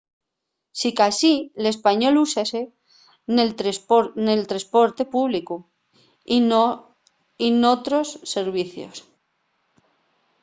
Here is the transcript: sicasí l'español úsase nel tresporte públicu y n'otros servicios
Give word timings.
sicasí 0.81 1.33
l'español 1.63 2.15
úsase 2.25 2.61
nel 4.25 4.39
tresporte 4.49 5.03
públicu 5.13 5.55
y 7.45 7.47
n'otros 7.59 8.07
servicios 8.33 8.95